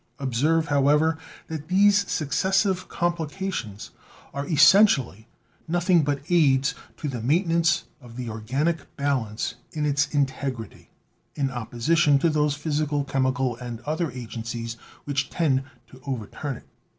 "Observe, 0.17 0.69
however, 0.69 1.15
that 1.45 1.67
these 1.67 2.09
successive 2.09 2.87
complications 2.89 3.91
are 4.33 4.47
essentially 4.47 5.27
nothing 5.67 6.03
but 6.03 6.23
aids 6.27 6.73
to 6.97 7.07
the 7.07 7.21
maintenance 7.21 7.83
of 8.01 8.15
the 8.15 8.27
organic 8.27 8.95
balance 8.97 9.53
in 9.73 9.85
its 9.85 10.07
integrity, 10.07 10.89
in 11.35 11.51
opposition 11.51 12.17
to 12.17 12.31
those 12.31 12.55
physical, 12.55 13.03
chemical 13.03 13.55
and 13.57 13.79
other 13.81 14.09
agencies 14.09 14.75
which 15.03 15.29
tend 15.29 15.65
to 15.85 16.01
over 16.07 16.25
turn 16.25 16.57
it. 16.57 16.65